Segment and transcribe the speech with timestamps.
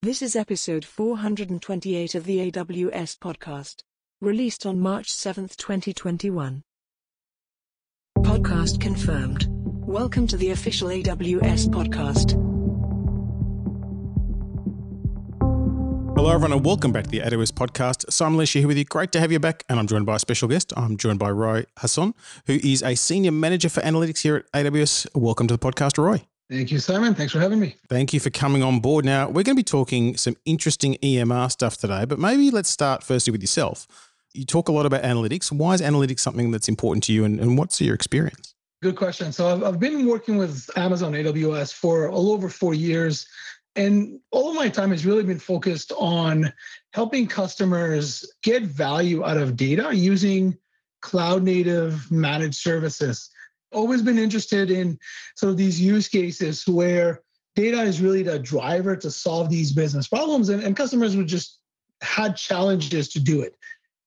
[0.00, 3.82] This is episode 428 of the AWS podcast,
[4.20, 6.62] released on March 7, 2021.
[8.18, 9.48] Podcast confirmed.
[9.50, 12.34] Welcome to the official AWS podcast.
[16.16, 18.08] Hello, everyone, and welcome back to the AWS podcast.
[18.12, 18.84] Simon Elisha here with you.
[18.84, 19.64] Great to have you back.
[19.68, 20.72] And I'm joined by a special guest.
[20.76, 22.14] I'm joined by Roy Hasson,
[22.46, 25.08] who is a senior manager for analytics here at AWS.
[25.16, 26.22] Welcome to the podcast, Roy.
[26.50, 27.14] Thank you, Simon.
[27.14, 27.76] Thanks for having me.
[27.88, 29.04] Thank you for coming on board.
[29.04, 33.02] Now, we're going to be talking some interesting EMR stuff today, but maybe let's start
[33.02, 33.86] firstly with yourself.
[34.32, 35.52] You talk a lot about analytics.
[35.52, 38.54] Why is analytics something that's important to you, and, and what's your experience?
[38.82, 39.30] Good question.
[39.30, 43.26] So, I've, I've been working with Amazon AWS for a little over four years.
[43.76, 46.52] And all of my time has really been focused on
[46.94, 50.56] helping customers get value out of data using
[51.00, 53.30] cloud native managed services
[53.72, 54.98] always been interested in
[55.36, 57.22] sort of these use cases where
[57.54, 61.58] data is really the driver to solve these business problems and, and customers would just
[62.00, 63.56] had challenges to do it.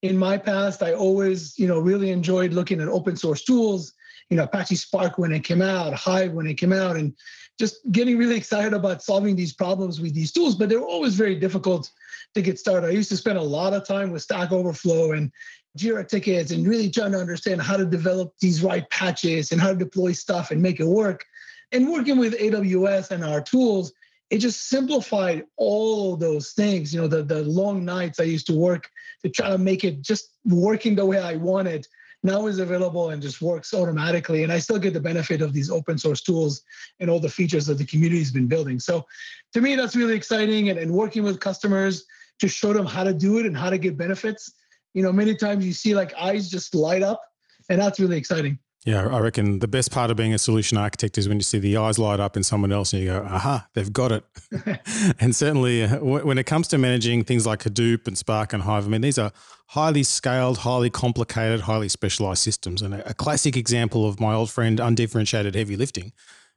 [0.01, 3.93] In my past i always you know really enjoyed looking at open source tools
[4.31, 7.13] you know apache spark when it came out hive when it came out and
[7.61, 11.35] just getting really excited about solving these problems with these tools but they're always very
[11.35, 11.91] difficult
[12.33, 15.31] to get started i used to spend a lot of time with stack overflow and
[15.77, 19.69] Jira tickets and really trying to understand how to develop these right patches and how
[19.69, 21.23] to deploy stuff and make it work.
[21.71, 23.93] And working with AWS and our tools,
[24.29, 26.93] it just simplified all those things.
[26.93, 28.89] You know, the, the long nights I used to work
[29.23, 31.87] to try to make it just working the way I wanted
[32.23, 34.43] now is available and just works automatically.
[34.43, 36.61] And I still get the benefit of these open source tools
[36.99, 38.79] and all the features that the community's been building.
[38.79, 39.05] So
[39.53, 40.69] to me, that's really exciting.
[40.69, 42.05] And, and working with customers
[42.39, 44.53] to show them how to do it and how to get benefits
[44.93, 47.21] you know, many times you see like eyes just light up,
[47.69, 48.59] and that's really exciting.
[48.83, 51.59] Yeah, I reckon the best part of being a solution architect is when you see
[51.59, 54.23] the eyes light up in someone else and you go, aha, they've got it.
[55.19, 58.85] and certainly uh, when it comes to managing things like Hadoop and Spark and Hive,
[58.85, 59.31] I mean, these are
[59.67, 62.81] highly scaled, highly complicated, highly specialized systems.
[62.81, 66.11] And a, classic example of my old friend, undifferentiated heavy lifting,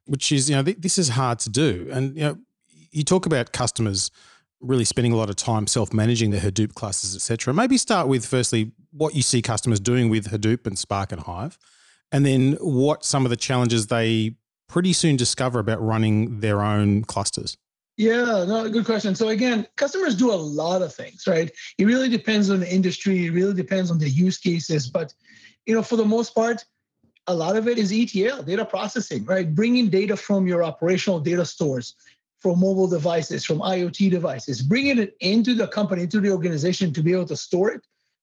[0.07, 1.89] which is, you know, this is hard to do.
[1.93, 2.39] And, you know,
[2.91, 4.11] you talk about customers
[4.61, 7.53] really spending a lot of time self-managing their Hadoop clusters, etc.
[7.53, 11.59] Maybe start with firstly what you see customers doing with Hadoop and Spark and Hive,
[12.15, 14.37] and then what some of the challenges they
[14.69, 17.57] pretty soon discover about running their own clusters.
[17.97, 19.17] Yeah, no, good question.
[19.17, 21.51] So again, customers do a lot of things, right?
[21.77, 23.27] It really depends on the industry.
[23.27, 25.13] It really depends on the use cases, but
[25.67, 26.65] you know, for the most part,
[27.27, 29.53] a lot of it is ETL, data processing, right?
[29.53, 31.97] Bringing data from your operational data stores
[32.39, 37.03] from mobile devices, from IoT devices, bringing it into the company, into the organization to
[37.03, 37.81] be able to store it,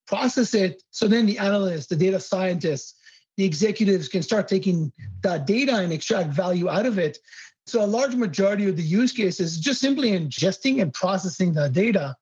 [0.07, 0.81] process it.
[0.91, 3.00] So then the analysts, the data scientists,
[3.41, 4.91] the executives can start taking
[5.23, 7.17] that data and extract value out of it.
[7.65, 12.15] So a large majority of the use cases just simply ingesting and processing that data.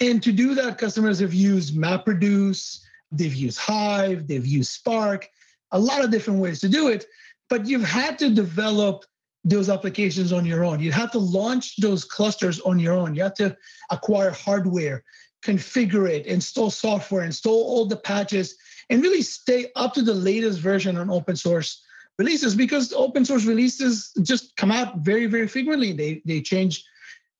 [0.00, 5.30] And to do that, customers have used MapReduce, they've used Hive, they've used Spark,
[5.72, 7.06] a lot of different ways to do it.
[7.48, 9.06] But you've had to develop
[9.44, 10.78] those applications on your own.
[10.80, 13.14] You have to launch those clusters on your own.
[13.14, 13.56] You have to
[13.88, 15.04] acquire hardware,
[15.42, 18.56] configure it, install software, install all the patches,
[18.90, 21.82] and really stay up to the latest version on open source
[22.18, 25.92] releases because open source releases just come out very, very frequently.
[25.92, 26.84] They they change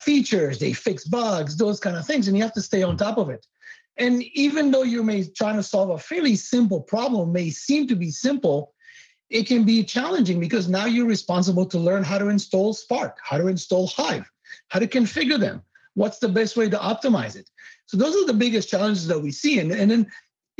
[0.01, 3.17] features, they fix bugs, those kind of things, and you have to stay on top
[3.17, 3.45] of it.
[3.97, 7.95] And even though you may trying to solve a fairly simple problem, may seem to
[7.95, 8.73] be simple,
[9.29, 13.37] it can be challenging because now you're responsible to learn how to install Spark, how
[13.37, 14.29] to install Hive,
[14.69, 15.61] how to configure them,
[15.93, 17.49] what's the best way to optimize it.
[17.85, 19.59] So those are the biggest challenges that we see.
[19.59, 20.07] And, and then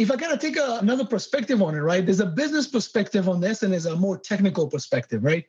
[0.01, 3.29] if I kind of take a, another perspective on it, right, there's a business perspective
[3.29, 5.45] on this and there's a more technical perspective, right?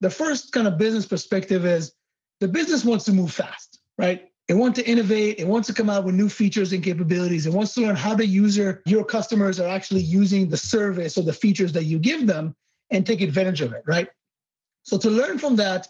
[0.00, 1.92] The first kind of business perspective is
[2.40, 4.28] the business wants to move fast, right?
[4.48, 5.38] It wants to innovate.
[5.38, 7.46] It wants to come out with new features and capabilities.
[7.46, 11.22] It wants to learn how the user, your customers are actually using the service or
[11.22, 12.54] the features that you give them
[12.90, 14.08] and take advantage of it, right?
[14.82, 15.88] So to learn from that,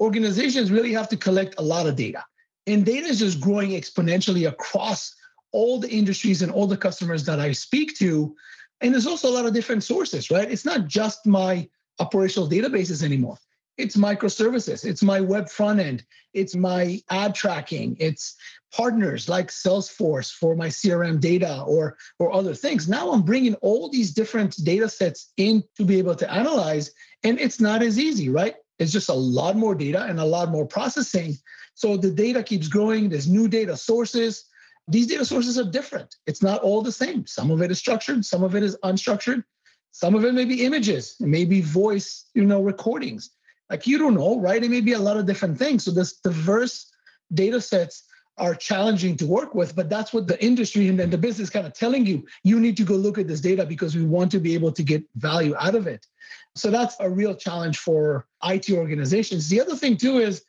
[0.00, 2.24] organizations really have to collect a lot of data.
[2.66, 5.14] And data is just growing exponentially across
[5.52, 8.34] all the industries and all the customers that I speak to.
[8.80, 10.50] And there's also a lot of different sources, right?
[10.50, 11.68] It's not just my
[11.98, 13.38] operational databases anymore.
[13.76, 16.04] It's microservices, it's my web front end,
[16.34, 18.36] it's my ad tracking, it's
[18.72, 22.90] partners like Salesforce for my CRM data or, or other things.
[22.90, 26.92] Now I'm bringing all these different data sets in to be able to analyze,
[27.24, 28.54] and it's not as easy, right?
[28.78, 31.36] It's just a lot more data and a lot more processing.
[31.74, 34.44] So the data keeps growing, there's new data sources.
[34.88, 36.16] These data sources are different.
[36.26, 37.26] It's not all the same.
[37.26, 39.44] Some of it is structured, some of it is unstructured.
[39.92, 43.30] Some of it may be images, it may be voice, you know, recordings.
[43.68, 44.62] Like you don't know, right?
[44.62, 45.84] It may be a lot of different things.
[45.84, 46.90] So this diverse
[47.34, 48.04] data sets
[48.38, 51.74] are challenging to work with, but that's what the industry and the business kind of
[51.74, 52.24] telling you.
[52.42, 54.82] You need to go look at this data because we want to be able to
[54.82, 56.06] get value out of it.
[56.54, 59.48] So that's a real challenge for IT organizations.
[59.48, 60.42] The other thing too is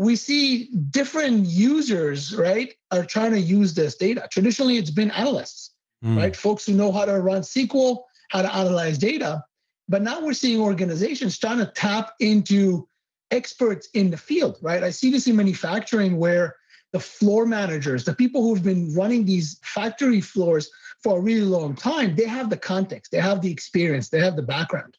[0.00, 4.26] we see different users, right, are trying to use this data.
[4.32, 6.16] Traditionally, it's been analysts, mm.
[6.16, 6.34] right?
[6.34, 9.44] Folks who know how to run SQL, how to analyze data.
[9.90, 12.88] But now we're seeing organizations trying to tap into
[13.30, 14.82] experts in the field, right?
[14.82, 16.56] I see this in manufacturing where
[16.94, 20.70] the floor managers, the people who've been running these factory floors
[21.02, 24.36] for a really long time, they have the context, they have the experience, they have
[24.36, 24.96] the background.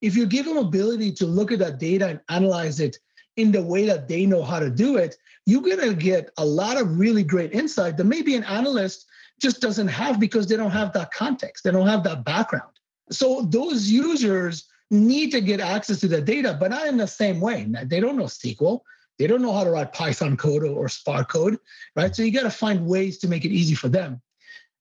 [0.00, 2.98] If you give them ability to look at that data and analyze it
[3.40, 5.16] in the way that they know how to do it,
[5.46, 9.06] you're going to get a lot of really great insight that maybe an analyst
[9.40, 12.70] just doesn't have because they don't have that context, they don't have that background.
[13.10, 17.40] So those users need to get access to the data, but not in the same
[17.40, 17.66] way.
[17.84, 18.80] They don't know SQL.
[19.18, 21.58] They don't know how to write Python code or Spark code,
[21.94, 22.14] right?
[22.14, 24.20] So you got to find ways to make it easy for them.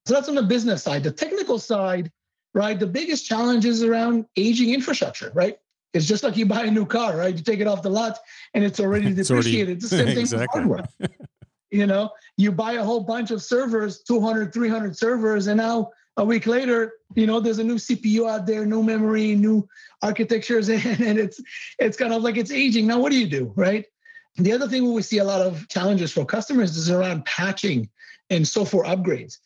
[0.06, 1.04] So that's on the business side.
[1.04, 2.12] The technical side,
[2.54, 2.80] right?
[2.80, 5.58] The biggest challenge is around aging infrastructure, right?
[5.94, 7.36] It's just like you buy a new car, right?
[7.36, 8.20] You take it off the lot
[8.54, 9.60] and it's already it's depreciated.
[9.60, 10.66] Already, it's the same thing exactly.
[10.66, 11.10] with hardware.
[11.72, 16.26] you know, you buy a whole bunch of servers, 200, 300 servers, and now a
[16.26, 19.68] week later, you know, there's a new CPU out there, new memory, new
[20.02, 21.42] architectures, and, and it's
[21.80, 22.88] it's kind of like it's aging.
[22.88, 23.86] Now, what do you do, right?
[24.38, 27.90] The other thing where we see a lot of challenges for customers is around patching
[28.30, 29.40] and software upgrades.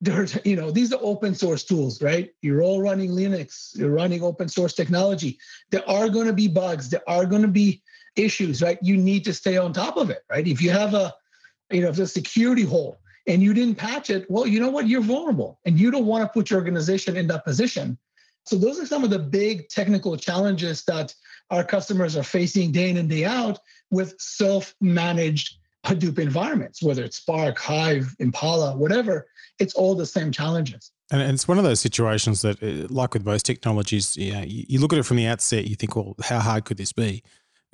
[0.00, 2.30] There's, you know, these are open source tools, right?
[2.42, 5.38] You're all running Linux, you're running open source technology.
[5.70, 7.82] There are going to be bugs, there are going to be
[8.16, 8.78] issues, right?
[8.82, 10.46] You need to stay on top of it, right?
[10.46, 11.14] If you have a,
[11.70, 14.68] you know, if there's a security hole and you didn't patch it, well, you know
[14.70, 14.86] what?
[14.88, 17.98] You're vulnerable and you don't want to put your organization in that position.
[18.44, 21.14] So those are some of the big technical challenges that
[21.50, 23.58] our customers are facing day in and day out
[23.90, 29.26] with self-managed Hadoop environments, whether it's Spark, Hive, Impala, whatever,
[29.58, 30.90] it's all the same challenges.
[31.10, 34.80] And it's one of those situations that, uh, like with most technologies, you, know, you
[34.80, 37.22] look at it from the outset, you think, well, how hard could this be?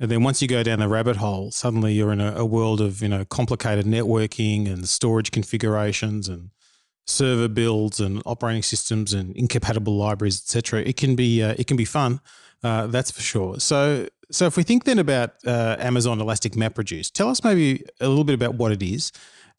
[0.01, 2.81] And then once you go down the rabbit hole, suddenly you're in a, a world
[2.81, 6.49] of you know complicated networking and storage configurations and
[7.05, 10.81] server builds and operating systems and incompatible libraries, etc.
[10.81, 12.19] It can be uh, it can be fun,
[12.63, 13.59] uh, that's for sure.
[13.59, 18.07] So so if we think then about uh, Amazon Elastic MapReduce, tell us maybe a
[18.07, 19.11] little bit about what it is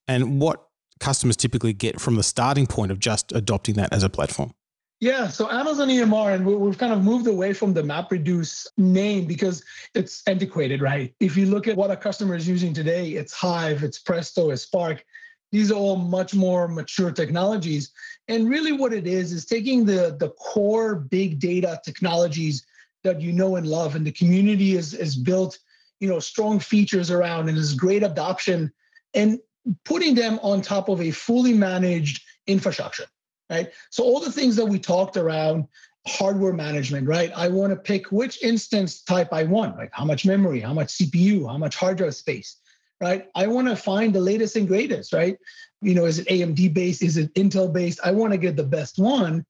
[0.09, 0.67] and what
[1.01, 4.53] customers typically get from the starting point of just adopting that as a platform.
[5.01, 9.65] Yeah, so Amazon EMR, and we've kind of moved away from the MapReduce name because
[9.95, 11.13] it's antiquated, right?
[11.19, 14.63] If you look at what a customer is using today, it's Hive, it's Presto, it's
[14.63, 15.05] Spark.
[15.51, 17.91] These are all much more mature technologies.
[18.29, 22.65] And really what it is is taking the, the core big data technologies
[23.05, 25.59] that you know and love and the community is, is built,
[26.01, 28.73] you know, strong features around and is great adoption
[29.15, 29.39] and
[29.85, 33.07] putting them on top of a fully managed infrastructure,
[33.51, 33.73] right?
[33.91, 35.67] So all the things that we talked around
[36.07, 37.31] hardware management, right?
[37.37, 40.89] I want to pick which instance type I want, like how much memory, how much
[40.89, 42.57] CPU, how much hard drive space
[43.03, 43.27] right?
[43.35, 45.37] I want to find the latest and greatest, right?
[45.83, 47.03] You know, is it AMD based?
[47.03, 47.99] Is it Intel based?
[48.05, 49.45] I want to get the best one.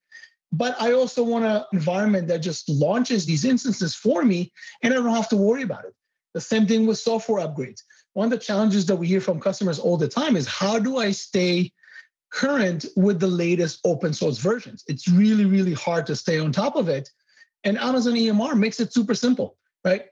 [0.53, 4.53] But I also want an environment that just launches these instances for me
[4.83, 5.95] and I don't have to worry about it.
[6.35, 7.81] The same thing with software upgrades.
[8.13, 10.99] One of the challenges that we hear from customers all the time is how do
[10.99, 11.73] I stay
[12.31, 14.85] current with the latest open source versions?
[14.87, 17.09] It's really, really hard to stay on top of it.
[17.65, 20.07] And Amazon EMR makes it super simple, right?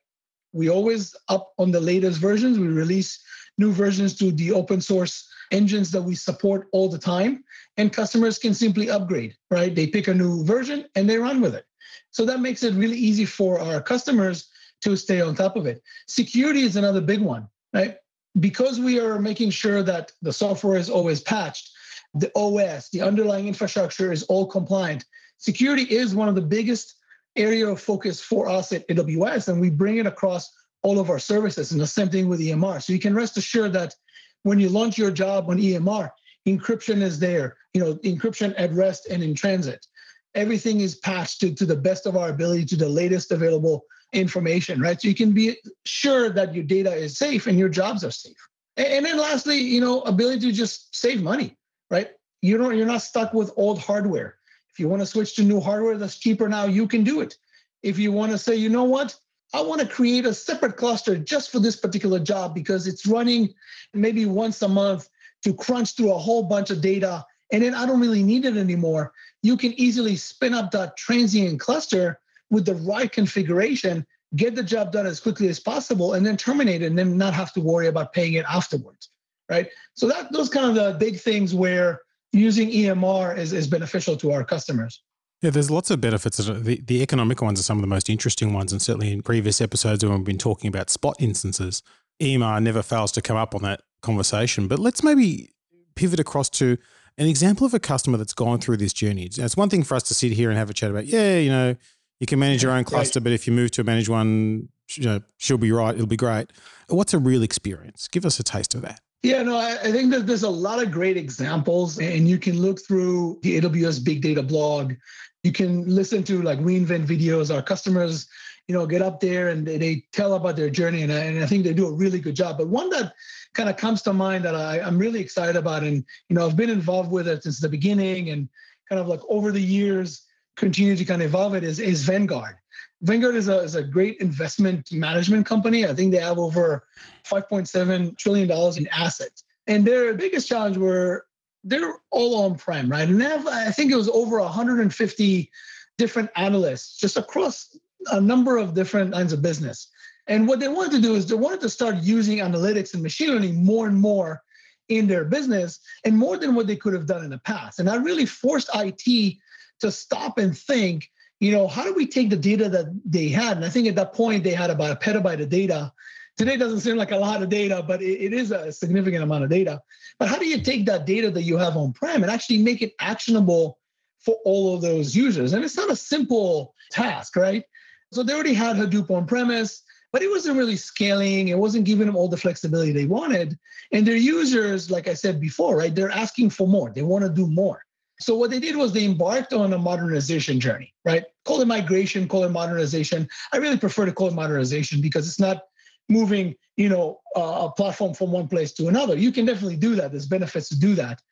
[0.52, 2.58] We always up on the latest versions.
[2.58, 3.22] We release
[3.60, 7.44] new versions to the open source engines that we support all the time,
[7.76, 9.74] and customers can simply upgrade, right?
[9.74, 11.66] They pick a new version and they run with it.
[12.10, 14.48] So that makes it really easy for our customers
[14.80, 15.82] to stay on top of it.
[16.08, 17.96] Security is another big one, right?
[18.38, 21.70] Because we are making sure that the software is always patched,
[22.14, 25.04] the OS, the underlying infrastructure is all compliant.
[25.38, 26.96] Security is one of the biggest
[27.36, 30.50] area of focus for us at AWS, and we bring it across
[30.82, 31.72] all of our services.
[31.72, 32.82] And the same thing with EMR.
[32.82, 33.94] So you can rest assured that
[34.42, 36.10] when you launch your job on EMR,
[36.46, 39.86] encryption is there, you know, encryption at rest and in transit.
[40.34, 44.80] Everything is patched to, to the best of our ability to the latest available information,
[44.80, 45.00] right?
[45.00, 48.36] So you can be sure that your data is safe and your jobs are safe.
[48.76, 51.56] And, and then lastly, you know, ability to just save money,
[51.90, 52.10] right?
[52.42, 54.36] You don't, you're not stuck with old hardware.
[54.72, 57.36] If you want to switch to new hardware that's cheaper now, you can do it.
[57.82, 59.16] If you want to say, you know what,
[59.52, 63.52] I want to create a separate cluster just for this particular job because it's running
[63.92, 65.08] maybe once a month
[65.42, 68.56] to crunch through a whole bunch of data and then I don't really need it
[68.56, 69.12] anymore.
[69.42, 74.92] You can easily spin up that transient cluster with the right configuration get the job
[74.92, 77.88] done as quickly as possible, and then terminate it, and then not have to worry
[77.88, 79.10] about paying it afterwards,
[79.48, 79.68] right?
[79.94, 82.02] So that those kind of the big things where
[82.32, 85.02] using EMR is, is beneficial to our customers.
[85.42, 86.36] Yeah, there's lots of benefits.
[86.36, 88.72] The, the economic ones are some of the most interesting ones.
[88.72, 91.82] And certainly in previous episodes when we've been talking about spot instances,
[92.20, 94.68] EMR never fails to come up on that conversation.
[94.68, 95.50] But let's maybe
[95.94, 96.76] pivot across to
[97.16, 99.30] an example of a customer that's gone through this journey.
[99.34, 101.50] It's one thing for us to sit here and have a chat about, yeah, you
[101.50, 101.76] know,
[102.18, 105.04] you can manage your own cluster, but if you move to a managed one, you
[105.04, 105.94] know, she'll be right.
[105.94, 106.52] It'll be great.
[106.88, 108.08] What's a real experience?
[108.08, 109.00] Give us a taste of that.
[109.22, 112.80] Yeah, no, I, think that there's a lot of great examples, and you can look
[112.80, 114.94] through the AWS Big Data blog.
[115.42, 117.54] You can listen to like reInvent videos.
[117.54, 118.26] Our customers,
[118.66, 121.44] you know, get up there and they, they tell about their journey, and I, and
[121.44, 122.56] I think they do a really good job.
[122.56, 123.12] But one that
[123.52, 126.56] kind of comes to mind that I, I'm really excited about, and you know, I've
[126.56, 128.48] been involved with it since the beginning, and
[128.88, 130.22] kind of like over the years,
[130.56, 132.56] continue to kind of evolve it is is Vanguard.
[133.02, 135.86] Vanguard is a, is a great investment management company.
[135.86, 136.86] I think they have over
[137.24, 139.44] $5.7 trillion in assets.
[139.66, 141.26] And their biggest challenge were
[141.64, 143.08] they're all on prem, right?
[143.08, 145.50] And they have, I think it was over 150
[145.98, 147.76] different analysts just across
[148.12, 149.88] a number of different lines of business.
[150.26, 153.30] And what they wanted to do is they wanted to start using analytics and machine
[153.30, 154.42] learning more and more
[154.88, 157.78] in their business and more than what they could have done in the past.
[157.78, 159.36] And that really forced IT
[159.80, 163.56] to stop and think you know, how do we take the data that they had?
[163.56, 165.92] And I think at that point they had about a petabyte of data.
[166.36, 169.44] Today doesn't seem like a lot of data, but it, it is a significant amount
[169.44, 169.80] of data.
[170.18, 172.82] But how do you take that data that you have on prem and actually make
[172.82, 173.78] it actionable
[174.18, 175.54] for all of those users?
[175.54, 177.64] And it's not a simple task, right?
[178.12, 179.82] So they already had Hadoop on premise,
[180.12, 181.48] but it wasn't really scaling.
[181.48, 183.58] It wasn't giving them all the flexibility they wanted.
[183.92, 186.90] And their users, like I said before, right, they're asking for more.
[186.90, 187.82] They want to do more.
[188.20, 191.24] So what they did was they embarked on a modernization journey, right?
[191.46, 193.26] Call it migration, call it modernization.
[193.52, 195.62] I really prefer to call it modernization because it's not
[196.10, 199.16] moving, you know, a platform from one place to another.
[199.16, 200.10] You can definitely do that.
[200.10, 201.22] There's benefits to do that,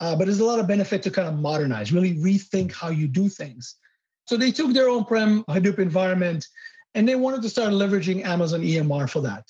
[0.00, 3.08] uh, but there's a lot of benefit to kind of modernize, really rethink how you
[3.08, 3.76] do things.
[4.26, 6.46] So they took their on-prem Hadoop environment,
[6.94, 9.44] and they wanted to start leveraging Amazon EMR for that.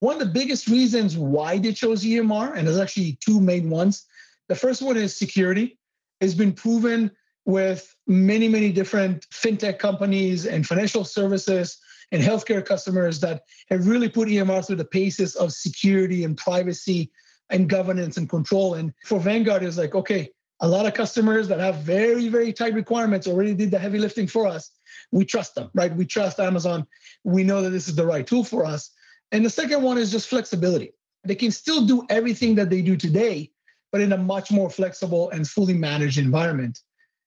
[0.00, 4.06] One of the biggest reasons why they chose EMR, and there's actually two main ones.
[4.48, 5.78] The first one is security
[6.20, 7.10] has been proven
[7.44, 11.78] with many, many different fintech companies and financial services
[12.12, 17.10] and healthcare customers that have really put EMR through the paces of security and privacy
[17.50, 18.74] and governance and control.
[18.74, 22.74] And for Vanguard, it's like, okay, a lot of customers that have very, very tight
[22.74, 24.70] requirements already did the heavy lifting for us.
[25.12, 25.94] We trust them, right?
[25.94, 26.86] We trust Amazon.
[27.24, 28.90] We know that this is the right tool for us.
[29.32, 30.92] And the second one is just flexibility.
[31.24, 33.52] They can still do everything that they do today,
[33.92, 36.80] but in a much more flexible and fully managed environment.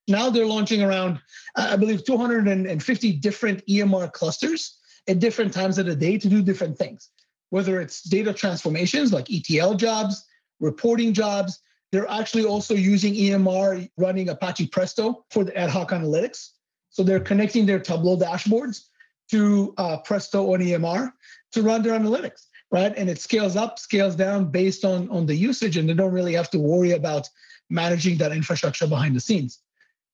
[0.07, 1.19] Now they're launching around,
[1.55, 4.77] I believe, 250 different EMR clusters
[5.07, 7.09] at different times of the day to do different things,
[7.49, 10.23] whether it's data transformations like ETL jobs,
[10.59, 11.59] reporting jobs.
[11.91, 16.49] They're actually also using EMR running Apache Presto for the ad hoc analytics.
[16.89, 18.85] So they're connecting their Tableau dashboards
[19.31, 21.11] to uh, Presto on EMR
[21.53, 22.93] to run their analytics right?
[22.95, 26.33] And it scales up, scales down based on, on the usage, and they don't really
[26.33, 27.27] have to worry about
[27.69, 29.59] managing that infrastructure behind the scenes.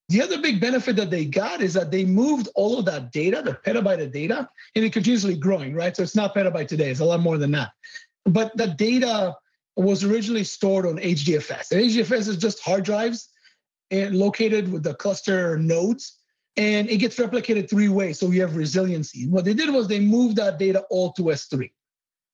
[0.09, 3.41] The other big benefit that they got is that they moved all of that data,
[3.43, 5.95] the petabyte of data, and it continuously growing, right?
[5.95, 7.71] So it's not petabyte today, it's a lot more than that.
[8.25, 9.35] But the data
[9.75, 11.71] was originally stored on HDFS.
[11.71, 13.29] And HDFS is just hard drives
[13.91, 16.17] and located with the cluster nodes.
[16.55, 18.19] And it gets replicated three ways.
[18.19, 19.27] So we have resiliency.
[19.27, 21.69] What they did was they moved that data all to S3.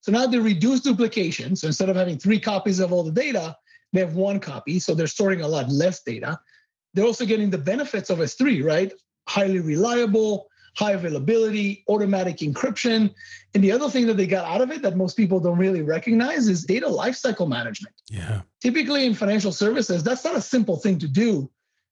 [0.04, 1.56] So now they reduce duplication.
[1.56, 3.56] So instead of having three copies of all the data,
[3.94, 4.78] they have one copy.
[4.80, 6.38] So they're storing a lot less data.
[6.94, 8.92] They're also getting the benefits of S3, right?
[9.30, 13.14] Highly reliable, high availability, automatic encryption.
[13.54, 15.82] And the other thing that they got out of it that most people don't really
[15.82, 17.96] recognize is data lifecycle management.
[18.10, 18.42] Yeah.
[18.60, 21.50] Typically in financial services, that's not a simple thing to do.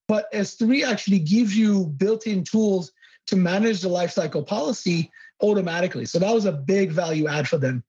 [0.09, 2.91] But S3 actually gives you built in tools
[3.27, 5.09] to manage the lifecycle policy
[5.41, 6.05] automatically.
[6.05, 7.85] So that was a big value add for them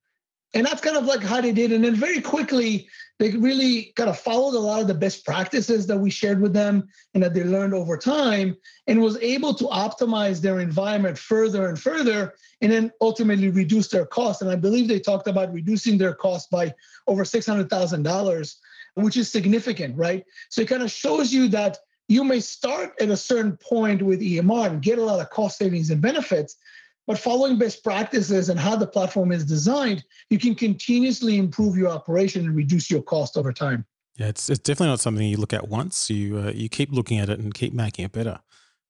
[0.53, 1.71] and that's kind of like how they did.
[1.71, 2.87] And then very quickly,
[3.19, 6.53] they really kind of followed a lot of the best practices that we shared with
[6.53, 8.55] them and that they learned over time
[8.87, 14.05] and was able to optimize their environment further and further and then ultimately reduce their
[14.05, 14.41] costs.
[14.41, 16.73] And I believe they talked about reducing their costs by
[17.07, 18.55] over $600,000,
[18.95, 20.23] which is significant, right?
[20.49, 24.21] So it kind of shows you that you may start at a certain point with
[24.21, 26.57] EMR and get a lot of cost savings and benefits,
[27.07, 31.89] but following best practices and how the platform is designed, you can continuously improve your
[31.89, 33.85] operation and reduce your cost over time.
[34.17, 36.09] Yeah, it's, it's definitely not something you look at once.
[36.09, 38.39] You uh, you keep looking at it and keep making it better.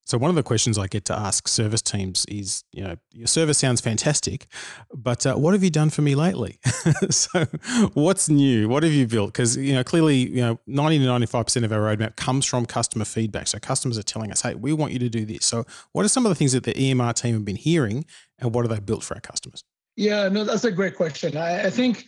[0.06, 3.28] So one of the questions I get to ask service teams is, you know, your
[3.28, 4.48] service sounds fantastic,
[4.94, 6.60] but uh, what have you done for me lately?
[7.10, 7.46] so
[7.94, 8.68] what's new?
[8.68, 9.32] What have you built?
[9.32, 13.06] Because, you know, clearly, you know, 90 to 95% of our roadmap comes from customer
[13.06, 13.48] feedback.
[13.48, 15.46] So customers are telling us, hey, we want you to do this.
[15.46, 18.06] So what are some of the things that the EMR team have been hearing
[18.40, 19.64] and what have they built for our customers?
[19.96, 21.38] Yeah, no, that's a great question.
[21.38, 22.06] I, I think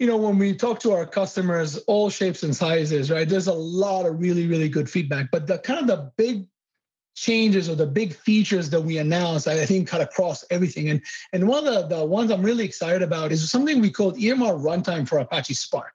[0.00, 3.28] you know, when we talk to our customers, all shapes and sizes, right?
[3.28, 5.30] There's a lot of really, really good feedback.
[5.30, 6.46] But the kind of the big
[7.20, 10.88] changes or the big features that we announced, I think cut across everything.
[10.88, 14.16] And and one of the, the ones I'm really excited about is something we called
[14.16, 15.92] EMR runtime for Apache Spark.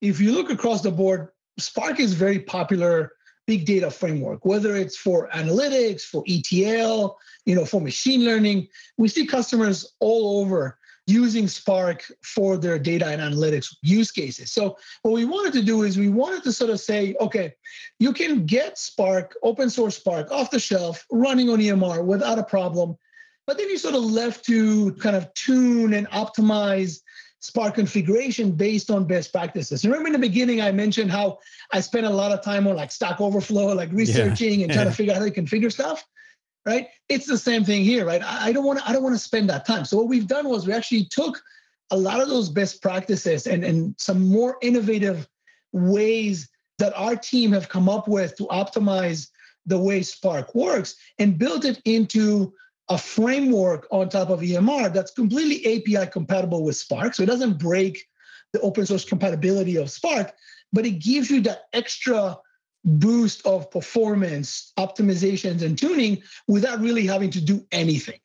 [0.00, 3.12] If you look across the board, Spark is very popular
[3.46, 8.68] big data framework, whether it's for analytics, for ETL, you know, for machine learning.
[8.96, 10.78] We see customers all over
[11.10, 14.52] using Spark for their data and analytics use cases.
[14.52, 17.54] So what we wanted to do is we wanted to sort of say, okay,
[17.98, 22.44] you can get Spark, open source Spark off the shelf, running on EMR without a
[22.44, 22.96] problem.
[23.46, 27.00] But then you sort of left to kind of tune and optimize
[27.40, 29.84] Spark configuration based on best practices.
[29.84, 31.38] Remember in the beginning, I mentioned how
[31.72, 34.64] I spent a lot of time on like Stack Overflow, like researching yeah.
[34.64, 34.90] and trying yeah.
[34.90, 36.06] to figure out how to configure stuff
[36.66, 36.88] right?
[37.08, 38.22] It's the same thing here, right?
[38.22, 39.84] I don't want to I don't want to spend that time.
[39.84, 41.40] So what we've done was we actually took
[41.90, 45.28] a lot of those best practices and, and some more innovative
[45.72, 46.48] ways
[46.78, 49.28] that our team have come up with to optimize
[49.66, 52.52] the way Spark works and built it into
[52.88, 57.14] a framework on top of EMR that's completely API compatible with Spark.
[57.14, 58.04] So it doesn't break
[58.52, 60.32] the open source compatibility of Spark,
[60.72, 62.36] but it gives you that extra
[62.84, 68.18] boost of performance optimizations and tuning without really having to do anything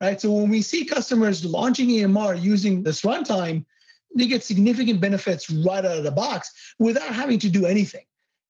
[0.00, 0.18] right?
[0.18, 3.64] So when we see customers launching emr using this runtime
[4.16, 8.04] they get significant benefits right out of the box without having to do anything.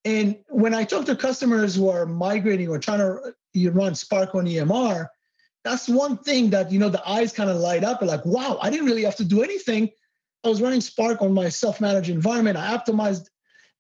[0.07, 4.47] And when i talk to customers who are migrating or trying to run spark on
[4.47, 5.09] emr
[5.63, 8.59] that's one thing that you know the eyes kind of light up and like wow
[8.63, 9.91] i didn't really have to do anything.
[10.43, 12.57] I was running spark on my self-managed environment.
[12.57, 13.29] I optimized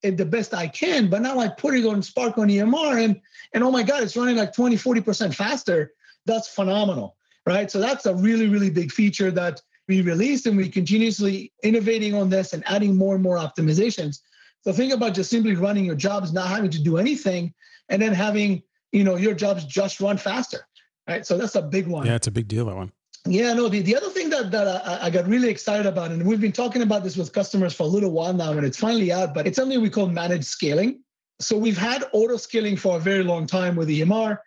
[0.03, 3.21] the best I can, but now I put it on Spark on EMR and
[3.53, 5.93] and oh my God, it's running like 20, 40% faster.
[6.27, 7.17] That's phenomenal.
[7.47, 7.71] Right.
[7.71, 12.31] So that's a really, really big feature that we released and we continuously innovating on
[12.31, 14.21] this and adding more and more optimizations.
[14.63, 17.55] So think about just simply running your jobs, not having to do anything,
[17.89, 20.67] and then having, you know, your jobs just run faster.
[21.09, 21.27] Right.
[21.27, 22.07] So that's a big one.
[22.07, 22.93] Yeah, it's a big deal, that one.
[23.27, 26.27] Yeah, no, the, the other thing that, that I, I, got really excited about, and
[26.27, 29.13] we've been talking about this with customers for a little while now, and it's finally
[29.13, 31.03] out, but it's something we call managed scaling.
[31.39, 34.39] So we've had auto scaling for a very long time with EMR,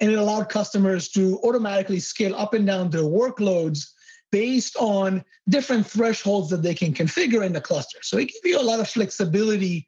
[0.00, 3.90] and it allowed customers to automatically scale up and down their workloads
[4.30, 7.98] based on different thresholds that they can configure in the cluster.
[8.02, 9.86] So it gives you a lot of flexibility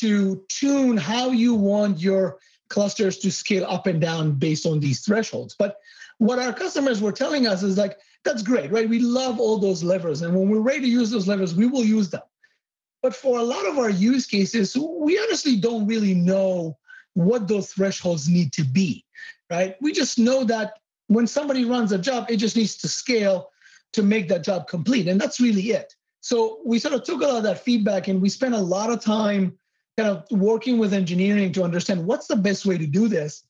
[0.00, 5.00] to tune how you want your clusters to scale up and down based on these
[5.00, 5.56] thresholds.
[5.58, 5.76] But
[6.18, 8.88] what our customers were telling us is like, that's great, right?
[8.88, 10.22] We love all those levers.
[10.22, 12.22] And when we're ready to use those levers, we will use them.
[13.02, 16.76] But for a lot of our use cases, we honestly don't really know
[17.14, 19.04] what those thresholds need to be,
[19.50, 19.76] right?
[19.80, 20.74] We just know that
[21.06, 23.50] when somebody runs a job, it just needs to scale
[23.92, 25.08] to make that job complete.
[25.08, 25.94] And that's really it.
[26.20, 28.90] So we sort of took a lot of that feedback and we spent a lot
[28.90, 29.56] of time
[29.96, 33.44] kind of working with engineering to understand what's the best way to do this.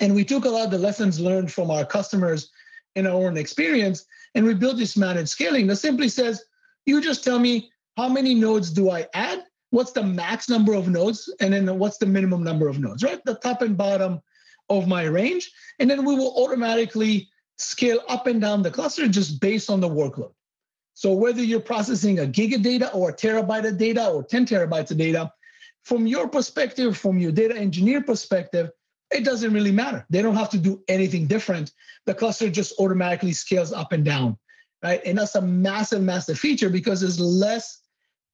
[0.00, 2.50] And we took a lot of the lessons learned from our customers
[2.96, 6.42] in our own experience, and we built this managed scaling that simply says,
[6.86, 9.44] you just tell me how many nodes do I add?
[9.70, 11.32] What's the max number of nodes?
[11.40, 13.24] And then what's the minimum number of nodes, right?
[13.24, 14.20] The top and bottom
[14.68, 15.52] of my range.
[15.78, 19.88] And then we will automatically scale up and down the cluster just based on the
[19.88, 20.32] workload.
[20.94, 24.46] So whether you're processing a gig of data or a terabyte of data or 10
[24.46, 25.32] terabytes of data,
[25.84, 28.70] from your perspective, from your data engineer perspective,
[29.10, 30.06] it doesn't really matter.
[30.10, 31.72] They don't have to do anything different.
[32.06, 34.38] The cluster just automatically scales up and down,
[34.82, 35.00] right?
[35.04, 37.80] And that's a massive, massive feature because there's less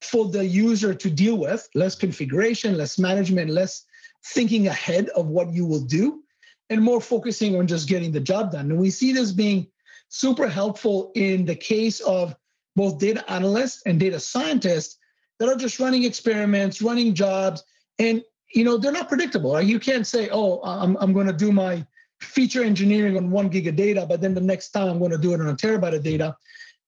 [0.03, 3.85] for the user to deal with, less configuration, less management, less
[4.27, 6.23] thinking ahead of what you will do,
[6.69, 8.71] and more focusing on just getting the job done.
[8.71, 9.67] And we see this being
[10.09, 12.37] super helpful in the case of
[12.75, 14.99] both data analysts and data scientists
[15.39, 17.63] that are just running experiments, running jobs,
[17.99, 19.55] and you know, they're not predictable.
[19.55, 19.67] Right?
[19.67, 21.87] You can't say, oh, I'm, I'm going to do my
[22.21, 25.19] feature engineering on one gig of data, but then the next time I'm going to
[25.19, 26.37] do it on a terabyte of data.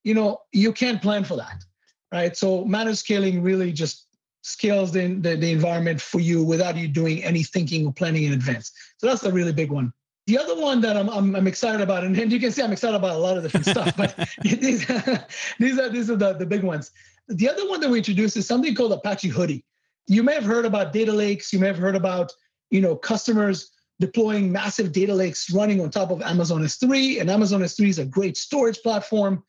[0.04, 1.64] You know, you can't plan for that,
[2.12, 2.36] right?
[2.36, 4.06] So managed scaling really just
[4.42, 8.32] scales the, the, the environment for you without you doing any thinking or planning in
[8.32, 8.72] advance.
[8.98, 9.92] So that's a really big one.
[10.26, 12.72] The other one that I'm, I'm, I'm, excited about, and, and you can see I'm
[12.72, 14.86] excited about a lot of different stuff, but these,
[15.58, 16.90] these are these are the, the big ones.
[17.28, 19.62] The other one that we introduced is something called Apache Hudi
[20.08, 21.52] you may have heard about data lakes.
[21.52, 22.32] You may have heard about,
[22.70, 27.20] you know, customers deploying massive data lakes running on top of Amazon S3.
[27.20, 29.44] And Amazon S3 is a great storage platform.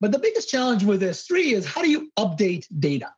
[0.00, 3.12] But the biggest challenge with S3 is how do you update data,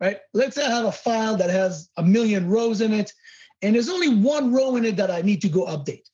[0.00, 0.20] right?
[0.32, 3.12] Let's say I have a file that has a million rows in it,
[3.60, 6.04] and there's only one row in it that I need to go update.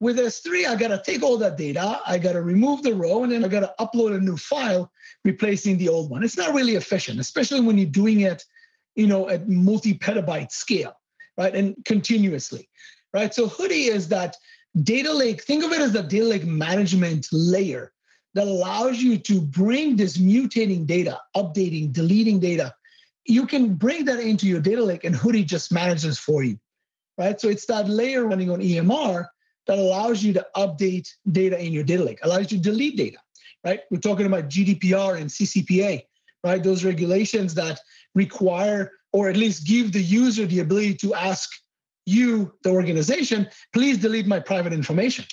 [0.00, 3.22] With S3, I got to take all that data, I got to remove the row,
[3.22, 4.90] and then I got to upload a new file
[5.24, 6.24] replacing the old one.
[6.24, 8.44] It's not really efficient, especially when you're doing it,
[8.94, 10.94] you know, at multi-petabyte scale,
[11.38, 11.54] right?
[11.54, 12.68] And continuously,
[13.12, 13.34] right?
[13.34, 14.36] So Hudi is that
[14.82, 17.92] data lake, think of it as the data lake management layer
[18.34, 22.74] that allows you to bring this mutating data, updating, deleting data.
[23.24, 26.58] You can bring that into your data lake and Hudi just manages for you,
[27.18, 27.40] right?
[27.40, 29.26] So it's that layer running on EMR
[29.66, 33.18] that allows you to update data in your data lake, allows you to delete data,
[33.64, 33.80] right?
[33.90, 36.02] We're talking about GDPR and CCPA,
[36.42, 36.62] right?
[36.62, 37.80] Those regulations that
[38.14, 41.50] require or at least give the user the ability to ask
[42.06, 45.24] you, the organization, please delete my private information.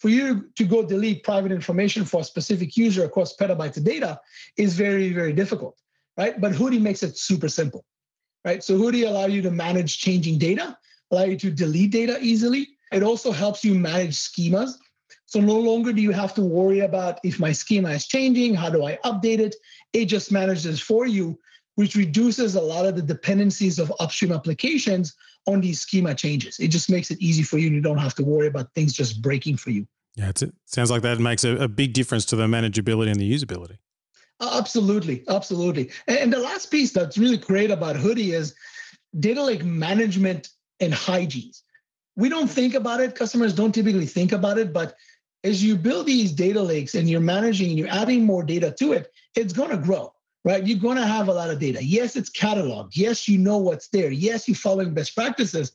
[0.00, 4.20] For you to go delete private information for a specific user across petabytes of data
[4.56, 5.78] is very, very difficult,
[6.18, 6.38] right?
[6.40, 7.84] But Hudi makes it super simple,
[8.44, 8.62] right?
[8.62, 10.76] So Hudi allow you to manage changing data,
[11.10, 14.74] allow you to delete data easily, it also helps you manage schemas.
[15.26, 18.70] So no longer do you have to worry about if my schema is changing, how
[18.70, 19.56] do I update it?
[19.92, 21.38] It just manages for you,
[21.76, 25.14] which reduces a lot of the dependencies of upstream applications
[25.46, 26.58] on these schema changes.
[26.58, 28.92] It just makes it easy for you and you don't have to worry about things
[28.92, 29.86] just breaking for you.
[30.16, 33.32] Yeah, it sounds like that makes a, a, big difference to the manageability and the
[33.32, 33.78] usability.
[34.40, 35.90] Absolutely, absolutely.
[36.06, 38.54] And, and the last piece that's really great about Hudi is
[39.18, 41.50] data lake management and hygiene
[42.16, 43.14] we don't think about it.
[43.14, 44.94] Customers don't typically think about it, but
[45.42, 48.92] as you build these data lakes and you're managing and you're adding more data to
[48.92, 50.13] it, it's going to grow,
[50.44, 50.66] right?
[50.66, 51.82] You're going to have a lot of data.
[51.82, 52.92] Yes, it's cataloged.
[52.94, 54.10] Yes, you know what's there.
[54.10, 55.72] Yes, you're following best practices,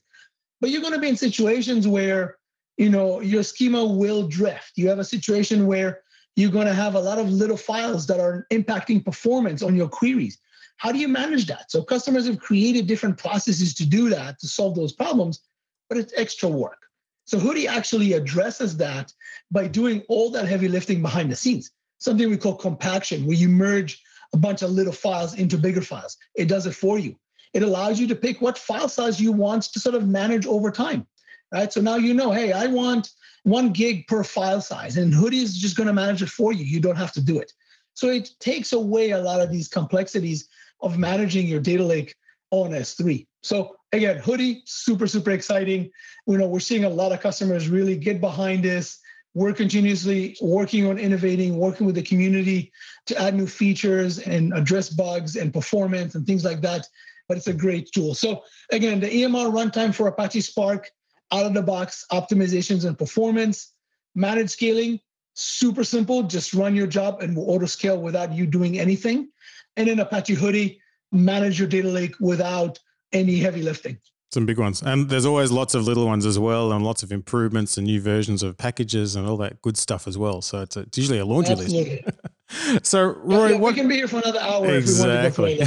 [0.62, 2.38] but you're going to be in situations where,
[2.77, 4.73] you know, your schema will drift.
[4.75, 6.01] You have a situation where
[6.36, 9.89] you're going to have a lot of little files that are impacting performance on your
[9.89, 10.38] queries.
[10.77, 11.69] How do you manage that?
[11.71, 15.41] So customers have created different processes to do that, to solve those problems
[15.89, 16.77] but it's extra work.
[17.25, 19.12] So Hudi actually addresses that
[19.51, 23.49] by doing all that heavy lifting behind the scenes, something we call compaction, where you
[23.49, 24.01] merge
[24.34, 26.18] a bunch of little files into bigger files.
[26.36, 27.15] It does it for you.
[27.54, 30.72] It allows you to pick what file size you want to sort of manage over
[30.72, 31.08] time.
[31.52, 31.74] Right.
[31.74, 33.10] So now you know, hey, I want
[33.44, 36.63] one gig per file size, and Hudi is just going to manage it for you.
[36.63, 37.52] You don't have to do it.
[37.96, 40.48] So it takes away a lot of these complexities
[40.82, 42.15] of managing your data lake
[42.52, 43.26] on S3.
[43.42, 45.89] So again, Hudi, super, super exciting.
[46.28, 49.00] You know, we're seeing a lot of customers really get behind this.
[49.34, 52.72] We're continuously working on innovating, working with the community
[53.06, 56.88] to add new features and address bugs and performance and things like that.
[57.28, 58.15] But it's a great tool.
[58.15, 60.89] So again, the EMR runtime for Apache Spark,
[61.32, 63.74] out of the box optimizations and performance,
[64.15, 65.00] managed scaling,
[65.36, 66.24] super simple.
[66.24, 69.30] Just run your job and we'll auto scale without you doing anything.
[69.78, 70.80] And then Apache Hudi,
[71.12, 72.80] manage your data lake without
[73.13, 74.00] any heavy lifting.
[74.32, 74.84] Some big ones.
[74.84, 78.00] And there's always lots of little ones as well, and lots of improvements and new
[78.00, 80.44] versions of packages and all that good stuff as well.
[80.44, 82.06] So it's, a, it's usually a laundry Absolutely.
[82.06, 82.86] list.
[82.86, 85.62] so, Roy, yeah, yeah, what, we can be here for another hour exactly.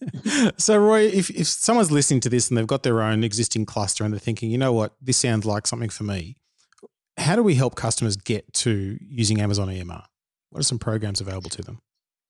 [0.58, 4.04] so, Roy, if, if someone's listening to this and they've got their own existing cluster
[4.04, 6.36] and they're thinking, you know what, this sounds like something for me,
[7.16, 10.04] how do we help customers get to using Amazon EMR?
[10.50, 11.80] What are some programs available to them?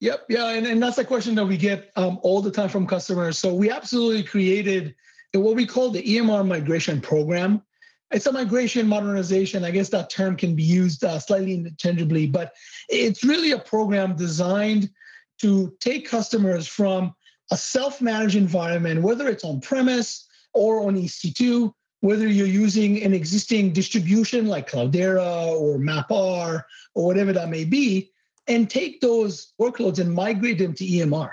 [0.00, 0.26] Yep.
[0.28, 0.50] Yeah.
[0.50, 3.38] And, and that's a question that we get um, all the time from customers.
[3.38, 4.94] So we absolutely created
[5.40, 7.62] what we call the EMR migration program.
[8.10, 9.64] It's a migration modernization.
[9.64, 12.52] I guess that term can be used uh, slightly interchangeably, but
[12.88, 14.90] it's really a program designed
[15.40, 17.14] to take customers from
[17.50, 23.72] a self-managed environment, whether it's on premise or on EC2, whether you're using an existing
[23.72, 26.62] distribution like Cloudera or MapR
[26.94, 28.12] or whatever that may be,
[28.46, 31.30] and take those workloads and migrate them to EMR.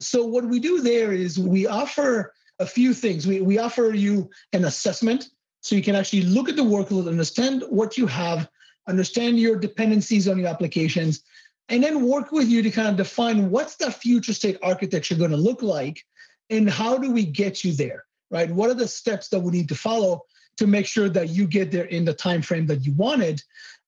[0.00, 3.26] So what we do there is we offer a few things.
[3.26, 5.28] We, we offer you an assessment
[5.60, 8.48] so you can actually look at the workload, understand what you have,
[8.88, 11.22] understand your dependencies on your applications,
[11.68, 15.32] and then work with you to kind of define what's the future state architecture going
[15.32, 16.04] to look like
[16.50, 18.50] and how do we get you there, right?
[18.50, 20.22] What are the steps that we need to follow
[20.58, 23.42] to make sure that you get there in the time frame that you wanted?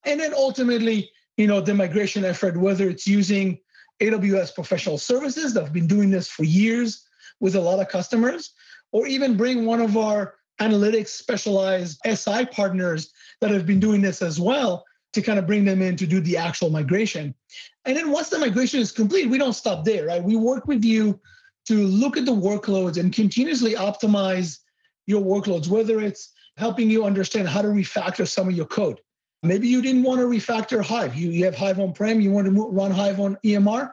[0.04, 3.60] And then ultimately, you know, the migration effort, whether it's using
[4.00, 7.07] AWS professional services that have been doing this for years
[7.40, 8.52] with a lot of customers,
[8.92, 14.22] or even bring one of our analytics specialized SI partners that have been doing this
[14.22, 17.34] as well to kind of bring them in to do the actual migration.
[17.84, 20.22] And then once the migration is complete, we don't stop there, right?
[20.22, 21.18] We work with you
[21.66, 24.58] to look at the workloads and continuously optimize
[25.06, 29.00] your workloads, whether it's helping you understand how to refactor some of your code.
[29.42, 31.14] Maybe you didn't want to refactor Hive.
[31.14, 33.92] You, you have Hive on-prem, you want to run Hive on EMR.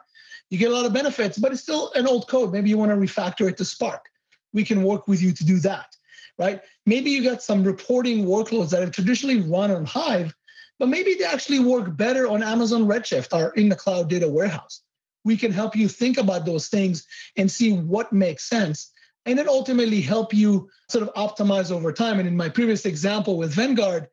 [0.50, 2.52] You get a lot of benefits, but it's still an old code.
[2.52, 4.06] Maybe you want to refactor it to Spark.
[4.52, 5.96] We can work with you to do that,
[6.38, 6.62] right?
[6.86, 10.34] Maybe you got some reporting workloads that have traditionally run on Hive,
[10.78, 14.82] but maybe they actually work better on Amazon Redshift or in the cloud data warehouse.
[15.24, 17.04] We can help you think about those things
[17.36, 18.92] and see what makes sense
[19.26, 22.20] and then ultimately help you sort of optimize over time.
[22.20, 24.06] And in my previous example with Vanguard,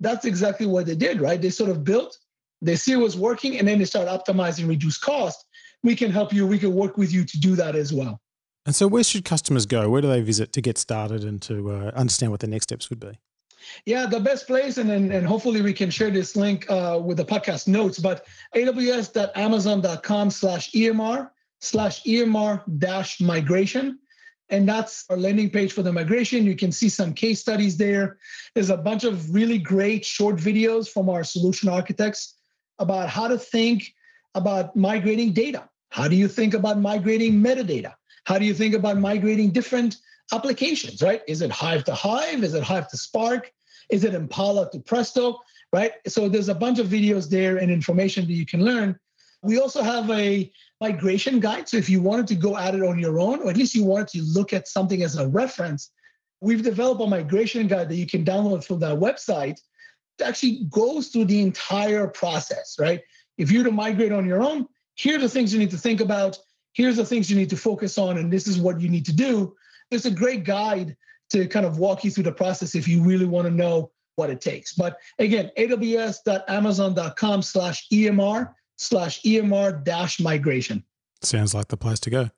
[0.00, 1.40] that's exactly what they did, right?
[1.40, 2.16] They sort of built,
[2.62, 5.44] they see it was working, and then they start optimizing, reduce cost.
[5.82, 8.20] We can help you, we can work with you to do that as well.
[8.64, 9.88] And so, where should customers go?
[9.90, 12.90] Where do they visit to get started and to uh, understand what the next steps
[12.90, 13.18] would be?
[13.86, 17.16] Yeah, the best place, and and, and hopefully we can share this link uh, with
[17.16, 17.98] the podcast notes.
[17.98, 23.98] But aws.amazon.com slash EMR slash EMR dash migration.
[24.50, 26.44] And that's our landing page for the migration.
[26.44, 28.18] You can see some case studies there.
[28.54, 32.34] There's a bunch of really great short videos from our solution architects
[32.78, 33.94] about how to think
[34.34, 35.68] about migrating data.
[35.92, 37.92] How do you think about migrating metadata?
[38.24, 39.98] How do you think about migrating different
[40.32, 41.20] applications, right?
[41.28, 42.42] Is it Hive to Hive?
[42.42, 43.52] Is it Hive to Spark?
[43.90, 45.38] Is it Impala to Presto,
[45.70, 45.92] right?
[46.08, 48.98] So there's a bunch of videos there and information that you can learn.
[49.42, 50.50] We also have a
[50.80, 51.68] migration guide.
[51.68, 53.84] So if you wanted to go at it on your own, or at least you
[53.84, 55.90] wanted to look at something as a reference,
[56.40, 59.60] we've developed a migration guide that you can download from that website
[60.16, 63.02] that actually goes through the entire process, right?
[63.36, 66.00] If you're to migrate on your own, here are the things you need to think
[66.00, 66.38] about.
[66.72, 69.12] Here's the things you need to focus on, and this is what you need to
[69.12, 69.54] do.
[69.90, 70.96] There's a great guide
[71.30, 74.30] to kind of walk you through the process if you really want to know what
[74.30, 74.74] it takes.
[74.74, 80.84] But again, aws.amazon.com slash EMR slash EMR dash migration.
[81.22, 82.30] Sounds like the place to go.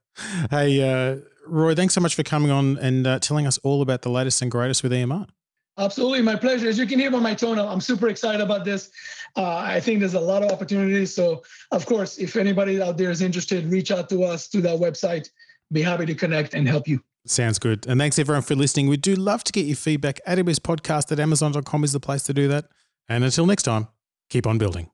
[0.51, 4.03] Hey, uh, Roy, thanks so much for coming on and uh, telling us all about
[4.03, 5.29] the latest and greatest with EMR.
[5.77, 6.69] Absolutely, my pleasure.
[6.69, 8.91] As you can hear by my tone, I'm super excited about this.
[9.37, 11.13] Uh, I think there's a lot of opportunities.
[11.13, 14.79] So, of course, if anybody out there is interested, reach out to us through that
[14.79, 15.29] website.
[15.73, 17.03] Be happy to connect and help you.
[17.27, 17.87] Sounds good.
[17.87, 18.87] And thanks everyone for listening.
[18.87, 20.21] We do love to get your feedback.
[20.29, 22.67] AWS podcast at amazon.com is the place to do that.
[23.09, 23.89] And until next time,
[24.29, 24.94] keep on building.